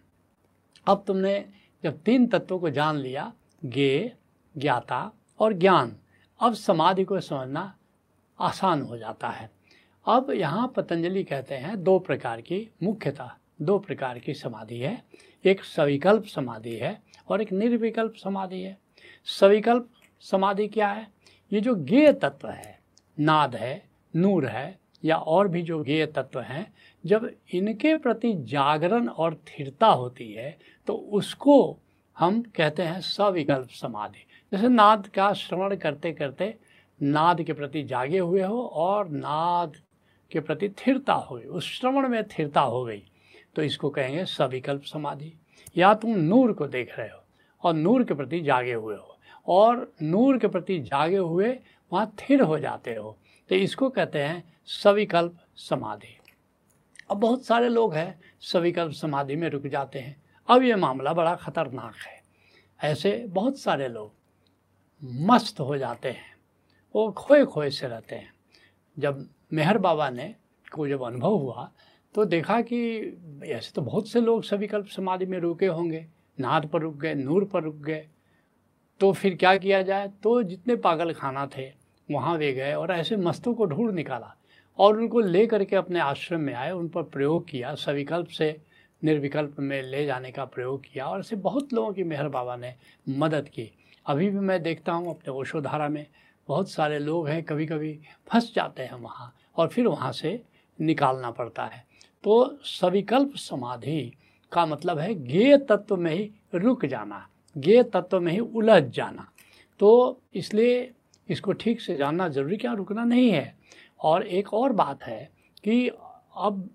अब 0.87 1.03
तुमने 1.07 1.49
जब 1.83 1.97
तीन 1.97 2.27
तत्वों 2.27 2.59
को 2.59 2.69
जान 2.69 2.97
लिया 2.97 3.33
ज्ञ 3.65 4.09
ज्ञाता 4.57 5.11
और 5.39 5.53
ज्ञान, 5.53 5.95
अब 6.39 6.53
समाधि 6.53 7.03
को 7.03 7.19
समझना 7.19 7.75
आसान 8.39 8.81
हो 8.81 8.97
जाता 8.97 9.29
है। 9.29 9.51
अब 10.07 10.31
यहाँ 10.31 10.73
पतंजलि 10.75 11.23
कहते 11.23 11.55
हैं 11.55 11.83
दो 11.83 11.99
प्रकार 11.99 12.41
की, 12.41 12.69
मुख्यतः 12.83 13.29
दो 13.61 13.79
प्रकार 13.79 14.19
की 14.19 14.33
समाधि 14.33 14.77
है। 14.77 15.03
एक 15.45 15.63
सविकल्प 15.63 16.25
समाधि 16.25 16.75
है 16.75 17.01
और 17.29 17.41
एक 17.41 17.51
निर्विकल्प 17.53 18.13
समाधि 18.15 18.61
है। 18.61 18.77
सविकल्प 19.27 19.89
समाधि 20.23 20.67
क्या 20.67 20.87
है? 20.87 21.07
ये 21.51 21.61
जो 21.61 21.75
गेय 21.75 22.11
तत्व 22.13 22.47
है, 22.47 22.79
नाद 23.17 23.55
है, 23.55 23.81
नूर 24.13 24.45
है 24.45 24.77
या 25.03 25.15
और 25.15 25.47
भी 25.47 25.61
जो 25.61 25.81
गेय 25.83 26.05
तत्व 26.07 26.39
हैं, 26.41 26.65
जब 27.03 27.29
इनके 27.53 27.95
प्रति 27.97 28.33
जागरण 28.45 29.07
और 29.07 29.33
स्थिरता 29.35 29.87
होती 29.87 30.31
है 30.33 30.57
तो 30.87 30.93
उसको 30.93 31.77
हम 32.17 32.41
कहते 32.55 32.83
हैं 32.83 32.99
सविकल्प 33.01 33.69
समाधि। 33.71 34.25
जैसे 34.51 34.67
नाद 34.67 35.07
का 35.07 35.31
श्रवण 35.33 35.75
करते 35.75 36.11
करते 36.13 36.55
नाद 36.99 37.41
के 37.41 37.53
प्रति 37.53 37.83
जागे 37.83 38.19
हुए 38.19 38.41
हो 38.41 38.61
और 38.63 39.09
नाद 39.09 39.75
के 40.31 40.39
प्रति 40.39 40.69
स्थिरता 40.69 41.13
हो 41.13 41.35
गई, 41.35 41.43
उस 41.43 41.71
श्रवण 41.71 42.07
में 42.07 42.21
स्थिरता 42.23 42.61
हो 42.61 42.83
गई 42.85 43.03
तो 43.55 43.63
इसको 43.63 43.89
कहेंगे 43.89 44.25
सविकल्प 44.25 44.83
समाधि। 44.83 45.33
या 45.77 45.93
तुम 45.93 46.17
नूर 46.17 46.53
को 46.53 46.67
देख 46.67 46.97
रहे 46.99 47.09
हो 47.09 47.18
और 47.63 47.73
नूर 47.73 48.03
के 48.03 48.13
प्रति 48.13 48.39
जागे 48.41 48.73
हुए 48.73 48.95
हो। 48.95 49.15
और 49.47 49.93
नूर 50.01 50.37
के 50.37 50.47
प्रति 50.47 50.79
जागे 50.79 51.17
हुए 51.17 51.51
वहाँ 51.91 52.15
थिर 52.19 52.41
हो 52.41 52.59
जाते 52.59 52.95
हो। 52.95 53.17
तो 53.49 53.55
इसको 53.55 53.89
कहते 53.89 54.19
हैं 54.19 54.43
सविकल्प 54.65 55.37
समाधि। 55.55 56.15
अब 57.11 57.17
बहुत 57.17 57.45
सारे 57.45 57.69
लोग 57.69 57.93
हैं, 57.93 58.19
सविकल्प 58.41 58.91
समाधि 58.91 59.35
में 59.35 59.49
रुक 59.49 59.67
जाते 59.67 59.99
हैं। 59.99 60.21
अब 60.47 60.63
ये 60.63 60.75
मामला 60.75 61.13
बड़ा 61.13 61.35
ख़तरनाक 61.35 61.95
है। 61.95 62.21
ऐसे 62.79 63.25
बहुत 63.27 63.59
सारे 63.59 63.87
लोग 63.87 64.11
मस्त 65.03 65.59
हो 65.59 65.77
जाते 65.77 66.09
हैं। 66.09 66.35
वो 66.95 67.11
खोए 67.11 67.45
खोए 67.45 67.69
से 67.69 67.87
रहते 67.87 68.15
हैं। 68.15 68.33
जब 68.97 69.27
मेहर 69.53 69.77
बाबा 69.77 70.09
ने, 70.09 70.35
को 70.71 70.87
जब 70.87 71.01
अनुभव 71.01 71.33
हुआ 71.33 71.71
तो 72.15 72.25
देखा 72.25 72.61
कि 72.61 72.97
ऐसे 73.45 73.71
तो 73.75 73.81
बहुत 73.81 74.07
से 74.07 74.21
लोग 74.21 74.43
सविकल्प 74.43 74.87
समाधि 74.87 75.25
में 75.25 75.37
रुके 75.39 75.65
होंगे। 75.65 76.05
नाद 76.39 76.65
पर 76.65 76.81
रुक 76.81 76.95
गए, 76.95 77.13
नूर 77.13 77.43
पर 77.43 77.63
रुक 77.63 77.75
गए। 77.75 78.05
तो 79.01 79.11
फिर 79.13 79.35
क्या 79.35 79.55
किया 79.57 79.81
जाए? 79.81 80.07
तो 80.23 80.41
जितने 80.43 80.75
पागल 80.75 81.13
खाना 81.13 81.45
थे, 81.47 81.71
वहाँ 82.11 82.35
वे 82.37 82.53
गए 82.53 82.73
और 82.73 82.91
ऐसे 82.91 83.17
मस्तों 83.17 83.53
को 83.53 83.65
ढूंढ 83.65 83.91
निकाला 83.91 84.35
और 84.79 84.97
उनको 84.97 85.19
ले 85.19 85.45
करके 85.47 85.75
अपने 85.75 85.99
आश्रम 85.99 86.41
में 86.41 86.53
आए। 86.53 86.71
उन 86.71 86.87
पर 86.87 87.03
प्रयोग 87.03 87.47
किया, 87.49 87.73
सविकल्प 87.75 88.27
से, 88.27 88.55
निर्विकल्प 89.03 89.59
में 89.59 89.81
ले 89.83 90.05
जाने 90.05 90.31
का 90.31 90.45
प्रयोग 90.45 90.81
किया 90.83 91.05
और 91.05 91.19
ऐसे 91.19 91.35
बहुत 91.35 91.73
लोगों 91.73 91.93
की 91.93 92.03
मेहर 92.03 92.27
बाबा 92.27 92.55
ने 92.55 92.73
मदद 93.09 93.49
की। 93.49 93.71
अभी 94.05 94.29
भी 94.29 94.39
मैं 94.39 94.61
देखता 94.63 94.91
हूँ 94.91 95.09
अपने 95.09 95.33
ओशोधारा 95.33 95.87
में, 95.89 96.05
बहुत 96.47 96.69
सारे 96.69 96.99
लोग 96.99 97.27
हैं 97.27 97.43
कभी 97.43 97.65
कभी 97.65 97.99
फंस 98.27 98.51
जाते 98.55 98.83
हैं 98.83 98.93
वहाँ 98.93 99.33
और 99.57 99.67
फिर 99.67 99.87
वहाँ 99.87 100.11
से 100.11 100.41
निकालना 100.79 101.31
पड़ता 101.31 101.65
है। 101.65 101.83
तो 102.23 102.59
सविकल्प 102.63 103.35
समाधि 103.35 104.13
का 104.51 104.65
मतलब 104.65 104.99
है 104.99 105.13
गेय 105.15 105.57
तत्व 105.69 105.97
में 105.97 106.11
ही 106.11 106.29
रुक 106.55 106.85
जाना 106.85 107.27
गेय 107.55 107.83
तत्व 107.85 108.19
में 108.19 108.31
ही 108.31 108.39
उलझ 108.39 108.83
जाना। 108.85 109.27
तो 109.79 110.21
इसलिए 110.35 110.91
इसको 111.29 111.51
ठीक 111.53 111.81
से 111.81 111.95
जानना 111.95 112.27
ज़रूरी 112.29 112.57
क्या 112.57 112.73
रुकना 112.73 113.03
नहीं 113.03 113.29
है। 113.31 113.53
और 113.99 114.23
एक 114.23 114.53
और 114.53 114.73
बात 114.73 115.03
है 115.03 115.29
कि 115.63 115.87
अब 115.87 116.69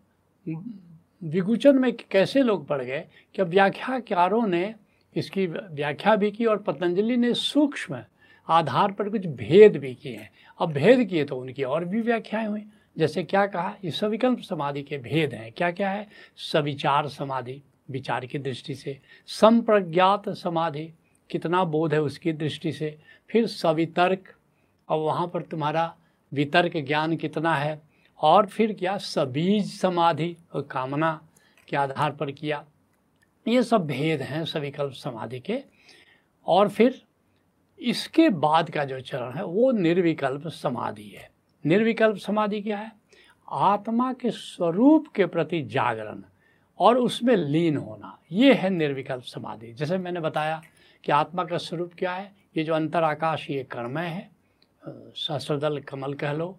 विगुचन 1.22 1.78
में 1.78 1.92
कैसे 2.10 2.42
लोग 2.42 2.66
पड़ 2.66 2.82
गए 2.82 3.04
कि 3.34 3.42
अब 3.42 3.48
व्याख्याकारों 3.48 4.46
ने 4.46 4.74
इसकी 5.16 5.46
व्याख्या 5.46 6.14
भी 6.16 6.30
की 6.30 6.44
और 6.44 6.58
पतंजलि 6.58 7.16
ने 7.16 7.32
सूक्ष्म 7.34 7.98
आधार 8.48 8.92
पर 8.92 9.08
कुछ 9.08 9.26
भेद 9.28 9.76
भी 9.76 9.94
किए 9.94 10.16
हैं। 10.16 10.30
अब 10.60 10.72
भेद 10.72 11.04
किए 11.08 11.24
तो 11.24 11.36
उनकी 11.36 11.62
और 11.64 11.84
भी 11.84 12.00
व्याख्याएँ 12.00 12.46
हुई। 12.46 12.62
जैसे 12.98 13.24
क्या 13.24 13.46
कहा, 13.46 13.76
ये 13.84 13.90
सविकल्प 13.90 14.40
समाधि 14.40 14.82
के 14.82 14.98
भेद 14.98 15.34
हैं। 15.34 15.52
क्या 15.52 15.70
क्या 15.70 15.90
है? 15.90 16.08
सविचार 16.36 17.08
समाधि, 17.08 17.62
विचार 17.90 18.26
की 18.26 18.38
दृष्टि 18.38 18.74
से। 18.74 19.00
संप्रज्ञात 19.26 20.28
समाधि, 20.28 20.92
कितना 21.30 21.64
बोध 21.64 21.94
है 21.94 22.02
उसकी 22.02 22.32
दृष्टि 22.32 22.72
से। 22.72 22.98
फिर 23.30 23.46
सवितर्क 23.46 24.34
और 24.88 24.98
वहाँ 24.98 25.28
पर 25.28 25.42
तुम्हारा 25.42 25.96
वितर्क 26.32 26.76
ज्ञान 26.76 27.16
कितना 27.16 27.54
है? 27.54 27.82
और 28.18 28.46
फिर 28.46 28.72
क्या? 28.72 28.98
सबीज 28.98 29.80
समाधि 29.80 30.36
और 30.54 30.62
कामना 30.62 31.28
के 31.68 31.76
आधार 31.76 32.10
पर 32.12 32.30
किया। 32.30 32.64
ये 33.48 33.62
सब 33.62 33.86
भेद 33.86 34.22
हैं 34.22 34.44
सविकल्प 34.44 34.92
समाधि 34.92 35.40
के। 35.40 35.62
और 36.46 36.68
फिर 36.68 37.02
इसके 37.78 38.28
बाद 38.28 38.70
का 38.70 38.84
जो 38.84 39.00
चरण 39.00 39.32
है, 39.32 39.44
वो 39.44 39.72
निर्विकल्प 39.72 40.48
समाधि 40.48 41.08
है। 41.08 41.33
निर्विकल्प 41.66 42.16
समाधि 42.16 42.60
क्या 42.60 42.78
है? 42.78 42.92
आत्मा 43.48 44.12
के 44.12 44.30
स्वरूप 44.30 45.06
के 45.08 45.26
प्रति 45.26 45.62
जागरण 45.62 46.22
और 46.80 46.98
उसमें 46.98 47.36
लीन 47.36 47.76
होना, 47.76 48.18
ये 48.32 48.52
है 48.54 48.70
निर्विकल्प 48.70 49.22
समाधि। 49.22 49.72
जैसे 49.72 49.98
मैंने 49.98 50.20
बताया 50.20 50.60
कि 51.04 51.12
आत्मा 51.12 51.44
का 51.44 51.56
स्वरूप 51.56 51.92
क्या 51.98 52.12
है? 52.12 52.32
ये 52.56 52.64
जो 52.64 52.74
अंतर 52.74 53.02
आकाश 53.02 53.50
ये 53.50 53.62
कर्मय 53.64 54.06
है। 54.06 54.30
सहस्रदल 55.16 55.78
कमल 55.78 56.14
कह 56.14 56.32
लो 56.32 56.56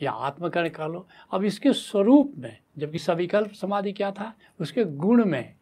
या 0.00 0.10
आत्मकर्ण 0.10 0.68
कह 0.68 0.86
लो। 0.86 1.06
अब 1.32 1.44
इसके 1.44 1.72
स्वरूप 1.72 2.32
में, 2.38 2.56
जबकि 2.78 2.98
सविकल्प 2.98 3.52
समाधि 3.52 3.92
क्या 3.92 4.10
था? 4.10 4.32
उसके 4.60 4.84
गुण 4.84 5.24
में 5.24 5.54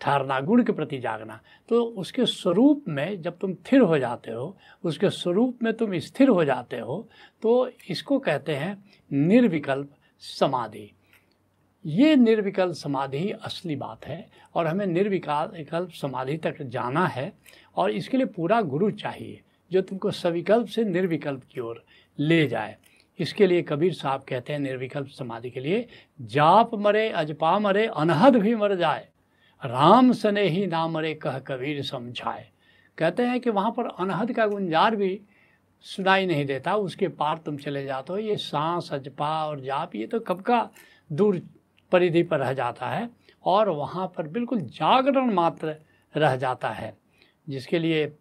ठहरना 0.00 0.40
गुण 0.40 0.62
के 0.62 0.72
प्रति 0.72 0.98
जागना। 0.98 1.40
तो 1.68 1.82
उसके 1.82 2.26
स्वरूप 2.26 2.84
में 2.88 3.20
जब 3.22 3.38
तुम 3.38 3.52
स्थिर 3.54 3.80
हो 3.80 3.98
जाते 3.98 4.30
हो, 4.30 4.56
उसके 4.84 5.10
स्वरूप 5.10 5.58
में 5.62 5.72
तुम 5.74 5.98
स्थिर 5.98 6.28
हो 6.28 6.44
जाते 6.44 6.78
हो 6.78 7.06
तो 7.42 7.70
इसको 7.90 8.18
कहते 8.20 8.54
हैं 8.54 8.76
निर्विकल्प 9.10 9.90
समाधि। 10.22 10.90
ये 11.84 12.16
निर्विकल्प 12.16 12.74
समाधि 12.74 13.30
असली 13.34 13.76
बात 13.76 14.06
है 14.06 14.26
और 14.54 14.66
हमें 14.66 14.86
निर्विकल्प 14.86 15.90
समाधि 15.92 16.36
तक 16.38 16.62
जाना 16.62 17.06
है 17.06 17.32
और 17.76 17.90
इसके 17.90 18.16
लिए 18.16 18.26
पूरा 18.28 18.60
गुरु 18.62 18.90
चाहिए, 18.92 19.40
जो 19.70 19.80
तुमको 19.82 20.10
सविकल्प 20.10 20.66
से 20.66 20.84
निर्विकल्प 20.84 21.42
की 21.52 21.60
ओर 21.60 21.84
ले 22.18 22.46
जाए। 22.46 22.76
इसके 23.18 23.46
लिए 23.46 23.62
कबीर 23.62 23.92
साहब 23.94 24.24
कहते 24.28 24.52
हैं 24.52 24.60
निर्विकल्प 24.60 25.08
समाधि 25.08 25.50
के 25.50 25.60
लिए, 25.60 25.86
जाप 26.20 26.74
मरे, 26.74 27.08
अजपा 27.10 27.58
मरे, 27.58 27.86
अनहद 27.86 28.36
भी 28.36 28.54
मर 28.54 28.74
जाए। 28.74 29.08
राम 29.62 30.12
सने 30.12 30.42
ही 30.42 30.66
नाम 30.66 30.92
मरे 30.92 31.14
कह 31.14 31.38
कबीर 31.38 31.82
समझाए। 31.82 32.48
कहते 32.98 33.22
हैं 33.22 33.40
कि 33.40 33.50
वहाँ 33.50 33.70
पर 33.70 33.86
अनहद 34.00 34.32
का 34.32 34.46
गुंजार 34.46 34.96
भी 34.96 35.20
सुनाई 35.86 36.26
नहीं 36.26 36.44
देता, 36.46 36.76
उसके 36.76 37.08
पार 37.08 37.38
तुम 37.38 37.56
चले 37.56 37.84
जाते 37.84 38.12
हो। 38.12 38.18
ये 38.18 38.36
सांस, 38.36 38.88
अजपा 38.92 39.46
और 39.46 39.60
जाप, 39.60 39.94
ये 39.96 40.06
तो 40.06 40.20
कब 40.20 40.40
का 40.40 40.68
दूर 41.10 41.40
परिधि 41.92 42.22
पर 42.22 42.38
रह 42.38 42.52
जाता 42.52 42.88
है 42.88 43.08
और 43.44 43.68
वहाँ 43.68 44.06
पर 44.16 44.28
बिल्कुल 44.28 44.60
जागरण 44.60 45.32
मात्र 45.32 45.74
रह 46.14 46.36
जाता 46.36 46.70
है, 46.70 46.92
जिसके 47.46 47.78
लिए 47.78 48.12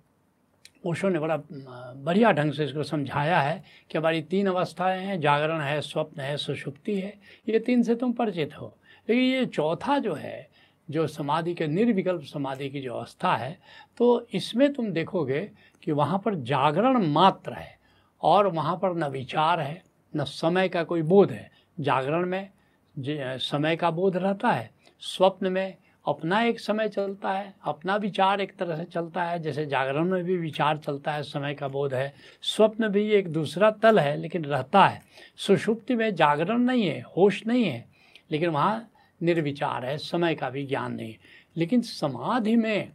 ओशो 0.88 1.10
ने 1.10 1.20
बड़ा 1.20 1.38
बढ़िया 1.38 2.32
ढंग 2.32 2.54
से 2.54 2.66
इसको 2.66 2.84
समझाया 2.84 3.40
है 3.40 3.64
कि 3.92 3.98
हमारी 3.98 4.22
तीन 4.22 4.48
अवस्थाएँ 4.48 5.02
हैं, 5.06 5.20
जागरण 5.22 5.62
है, 5.62 5.80
स्वप्न 5.82 6.22
है, 6.22 6.38
सुषुप्ति 6.38 7.00
है। 7.00 7.14
ये 7.50 7.60
तीन 7.60 7.84
से 7.84 7.96
तुम 7.96 8.14
परिचित 8.14 8.54
हो। 8.60 8.76
लेकिन 9.10 9.24
ये 9.24 9.46
चौथा 9.46 9.98
जो 10.00 10.14
है 10.14 10.48
जो 10.90 11.06
समाधि 11.08 11.54
के 11.54 11.68
निर्विकल्प 11.68 12.24
समाधि 12.24 12.70
की 12.70 12.82
जो 12.82 12.94
अवस्था 12.94 13.36
है 13.36 13.58
तो 13.98 14.28
इसमें 14.34 14.72
तुम 14.74 14.92
देखोगे 14.92 15.42
कि 15.84 15.92
वहाँ 15.92 16.22
पर 16.26 16.36
जागरण 16.36 17.06
मात्र 17.08 17.54
है 17.54 17.78
और 18.22 18.48
वहाँ 18.48 18.76
पर 18.76 18.96
न 18.96 19.08
विचार 19.10 19.60
है, 19.60 19.82
न 20.14 20.24
समय 20.24 20.70
का 20.70 20.84
कोई 20.84 21.02
बोध 21.02 21.32
है। 21.32 21.50
जागरण 21.78 22.26
में 22.26 22.50
समय 22.96 23.76
का 23.76 23.92
बोध 23.92 24.18
रहता 24.18 24.50
है, 24.50 24.70
स्वप्न 25.02 25.52
में 25.52 25.76
अपना 26.06 26.42
एक 26.44 26.60
समय 26.60 26.88
चलता 26.90 27.32
है, 27.32 27.54
अपना 27.64 27.96
विचार 27.96 28.42
एक 28.42 28.56
तरह 28.58 28.78
से 28.78 28.84
चलता 28.84 29.24
है, 29.24 29.40
जैसे 29.40 29.66
जागरण 29.66 30.06
में 30.06 30.24
भी 30.24 30.38
विचार 30.38 30.78
चलता 30.78 31.12
है, 31.12 31.24
समय 31.24 31.54
का 31.54 31.68
बोध 31.68 31.94
है, 31.94 32.14
स्वप्न 32.42 32.88
भी 32.88 33.04
एक 33.12 33.32
दूसरा 33.34 33.72
तल 33.74 34.00
है, 34.00 34.16
लेकिन 34.18 34.46
रहता 34.46 34.86
है। 34.86 35.02
सुषुप्ति 35.38 35.96
में 35.96 36.14
जागरण 36.16 36.62
नहीं 36.62 36.88
है, 36.88 37.00
होश 37.18 37.46
नहीं 37.48 37.64
है, 37.64 37.86
लेकिन 38.32 38.50
वहाँ 38.50 38.89
निर्विचार 39.24 39.86
है, 39.86 39.98
समय 39.98 40.36
का 40.36 40.50
भी 40.50 40.66
ज्ञान 40.66 40.94
नहीं। 40.94 41.16
लेकिन 41.58 41.82
समाधि 41.82 42.56
में 42.56 42.92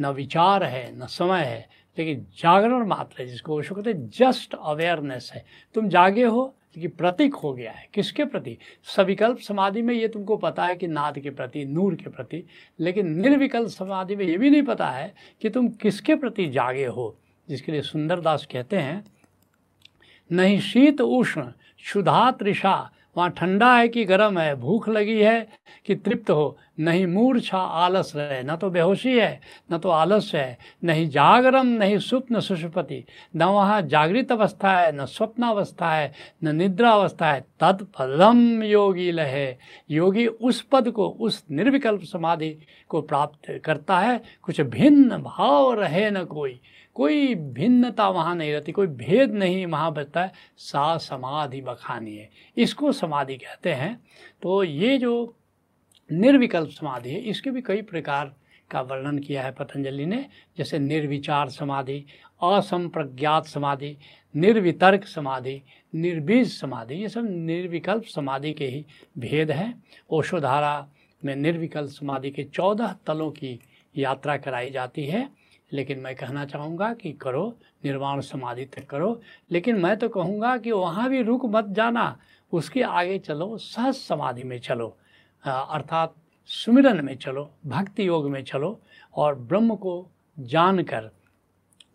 न 0.00 0.06
विचार 0.06 0.64
है, 0.64 0.98
न 0.98 1.06
समय 1.06 1.40
है, 1.40 1.68
लेकिन 1.98 2.26
जागरण 2.38 2.86
मात्र 2.86 3.22
है, 3.22 3.28
जिसको 3.28 3.58
ओशो 3.58 3.74
कहते 3.74 3.94
जस्ट 3.94 4.54
अवेयरनेस 4.54 5.30
है। 5.34 5.44
तुम 5.74 5.88
जागे 5.88 6.24
हो 6.24 6.56
कि 6.74 6.88
प्रतीक 6.88 7.34
हो 7.34 7.52
गया 7.52 7.72
है। 7.72 7.88
किसके 7.94 8.24
प्रति? 8.24 8.58
सविकल्प 8.84 9.38
समाधि 9.38 9.82
में 9.82 9.94
ये 9.94 10.08
तुमको 10.08 10.36
पता 10.36 10.66
है 10.66 10.76
कि 10.76 10.86
नाद 10.86 11.18
के 11.18 11.30
प्रति, 11.30 11.64
नूर 11.64 11.94
के 11.94 12.10
प्रति, 12.10 12.44
लेकिन 12.80 13.20
निर्विकल्प 13.20 13.68
समाधि 13.68 14.16
में 14.16 14.24
ये 14.24 14.38
भी 14.38 14.50
नहीं 14.50 14.62
पता 14.62 14.90
है 14.90 15.14
कि 15.42 15.50
तुम 15.50 15.68
किसके 15.68 16.14
प्रति 16.14 16.48
जागे 16.48 16.86
हो, 16.86 17.18
जिसके 17.48 17.72
लिए 17.72 17.82
सुंदरदास 17.82 18.48
कहते 18.52 18.76
हैं, 18.76 19.04
नहीं 20.32 20.60
शीत 20.60 21.00
उष्ण 21.00 21.42
क्षुधा 21.78 22.30
त्रिषा 22.30 22.90
वहाँ 23.16 23.30
ठंडा 23.30 23.74
है 23.76 23.88
कि 23.88 24.04
गर्म 24.04 24.38
है 24.38 24.54
भूख 24.56 24.88
लगी 24.88 25.20
है 25.20 25.40
कि 25.86 25.94
तृप्त 25.94 26.30
हो। 26.30 26.56
नहीं 26.80 27.06
मूर्छा 27.06 27.58
आलस 27.58 28.12
रहे। 28.16 28.42
न 28.42 28.56
तो 28.56 28.70
बेहोशी 28.70 29.18
है, 29.18 29.40
न 29.72 29.78
तो 29.78 29.88
आलस 29.88 30.32
है। 30.34 30.58
नहीं 30.84 31.08
जागरम, 31.08 31.66
नहीं 31.66 31.98
स्वप्न 31.98 32.40
सुषुपति। 32.40 33.04
न 33.36 33.42
वहाँ 33.42 33.82
जागृत 33.82 34.32
अवस्था 34.32 34.78
है, 34.78 34.96
न 34.96 35.04
स्वप्न 35.04 35.42
अवस्था 35.42 35.92
है, 35.92 36.12
न 36.42 36.56
निद्रा 36.56 36.90
अवस्था 36.90 37.32
है। 37.32 37.40
तत्पदम 37.40 38.62
योगी 38.62 39.12
लहे। 39.12 39.56
योगी 39.90 40.26
उस 40.26 40.62
पद 40.62 40.90
को, 40.90 41.08
उस 41.08 41.44
निर्विकल्प 41.50 42.02
समाधि 42.02 42.58
को 42.88 43.02
प्राप्त 43.02 43.60
करता 43.64 43.98
है। 43.98 44.22
कुछ 44.42 44.60
भिन्न 44.60 45.18
भाव 45.18 45.74
रहे 45.74 46.10
न 46.10 46.24
कोई। 46.24 46.60
कोई 46.94 47.34
भिन्नता 47.34 48.08
वहाँ 48.08 48.34
नहीं 48.34 48.52
रहती, 48.52 48.72
कोई 48.72 48.86
भेद 48.86 49.32
नहीं 49.32 49.66
वहाँ 49.66 49.92
बचता 49.92 50.22
है। 50.22 50.32
सा 50.58 50.96
समाधि 50.96 51.60
बखानी 51.60 52.16
है। 52.16 52.30
इसको 52.56 52.92
समाधि 52.92 53.34
कहते 53.34 53.72
हैं। 53.72 54.00
तो 54.42 54.64
ये 54.64 54.98
जो 54.98 55.36
निर्विकल्प 56.12 56.70
समाधि 56.70 57.10
है। 57.10 57.20
इसके 57.20 57.50
भी 57.50 57.62
कई 57.62 57.82
प्रकार 57.82 58.34
का 58.70 58.80
वर्णन 58.80 59.18
किया 59.18 59.42
है 59.42 59.52
पतंजलि 59.52 60.06
ने। 60.06 60.26
जैसे 60.58 60.78
निर्विचार 60.78 61.48
समाधि, 61.48 62.06
असंप्रज्ञात 62.42 63.46
समाधि, 63.46 63.96
निर्वितर्क 64.36 65.04
समाधि, 65.04 65.62
निर्बीज 65.94 66.60
समाधि। 66.60 66.94
ये 66.94 67.08
सब 67.08 67.26
निर्विकल्प 67.30 68.04
समाधि 68.04 68.52
के 68.52 68.66
ही 68.66 68.86
भेद 69.18 69.50
हैं। 69.50 69.84
ओषोधारा 70.10 70.88
में 71.24 71.36
निर्विकल्प 71.36 71.90
समाधि 71.90 72.30
के 72.30 72.44
चौदह 72.44 72.96
तलों 73.06 73.30
की 73.30 73.60
यात्रा 73.96 74.36
कराई 74.36 74.70
जाती 74.70 75.06
है। 75.06 75.30
लेकिन 75.72 75.98
मैं 75.98 76.14
कहना 76.14 76.44
चाहूँगा 76.44 76.94
कि 76.94 77.12
करो, 77.12 77.58
निर्वाण 77.84 78.20
समाधि 78.20 78.64
तक 78.64 78.86
करो। 78.86 79.20
लेकिन 79.50 79.76
मैं 79.76 79.96
तो 79.96 80.08
कहूँगा 80.08 80.56
कि 80.56 80.70
वहाँ 80.70 81.10
भी 81.10 81.22
रुक 81.22 81.44
मत 81.44 81.64
जाना। 81.64 82.18
उसके 82.52 82.82
आगे 82.82 83.18
चलो, 83.18 83.58
सहज 83.58 83.94
समाधि 83.94 84.42
में 84.42 84.58
चलो। 84.58 84.96
अर्थात 85.46 86.14
सुमिरन 86.50 87.04
में 87.04 87.16
चलो, 87.16 87.50
भक्ति 87.66 88.06
योग 88.06 88.28
में 88.30 88.42
चलो 88.44 88.80
और 89.14 89.34
ब्रह्म 89.34 89.76
को 89.76 90.10
जानकर 90.38 91.10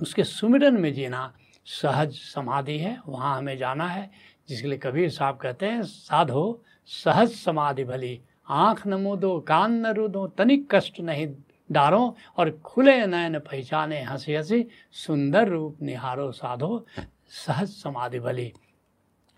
उसके 0.01 0.23
सुमिरन 0.23 0.77
में 0.77 0.93
जीना 0.93 1.33
सहज 1.65 2.13
समाधि 2.13 2.77
है, 2.77 2.97
वहाँ 3.07 3.37
हमें 3.37 3.57
जाना 3.57 3.87
है। 3.87 4.09
जिसके 4.49 4.67
लिए 4.67 4.77
कबीर 4.77 5.09
साहब 5.09 5.37
कहते 5.37 5.65
हैं, 5.65 5.83
साधो, 5.83 6.61
सहज 6.85 7.31
समाधि 7.31 7.83
भली। 7.83 8.19
आँख 8.49 8.87
न 8.87 8.93
मुदो, 8.93 9.39
कान 9.39 9.73
न 9.85 9.93
रुदो, 9.93 10.27
तनिक 10.27 10.67
कष्ट 10.71 10.99
नहीं 10.99 11.27
डारो 11.71 12.15
और 12.37 12.51
खुले 12.65 13.05
नयन 13.07 13.39
पहचाने, 13.39 14.01
हँसी 14.03 14.33
हँसी, 14.33 14.65
सुंदर 14.91 15.47
रूप 15.47 15.81
निहारो 15.81 16.31
साधो, 16.31 16.85
सहज 17.29 17.69
समाधि 17.69 18.19
भली। 18.19 18.51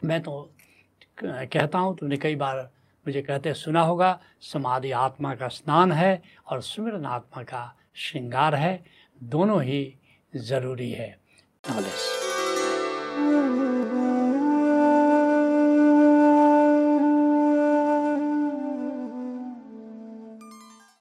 मैं 0.03 0.22
तो 0.22 0.50
कहता 1.24 1.80
हूँ, 1.80 1.98
तुमने 1.98 2.18
कई 2.18 2.36
बार 2.36 2.70
मुझे 3.08 3.22
कहते 3.22 3.53
सुना 3.53 3.81
होगा, 3.81 4.20
समाधि 4.41 4.91
आत्मा 4.91 5.36
का 5.36 5.48
स्नान 5.48 5.91
है 5.91 6.22
और 6.48 6.62
सुमिरन 6.62 7.05
आत्मा 7.05 7.43
का 7.43 7.75
श्रृंगार 7.96 8.55
है। 8.55 8.84
दोनों 9.24 9.63
ही 9.63 9.98
ज़रूरी 10.36 10.91
है। 10.91 11.20
नॉलेज 11.70 12.11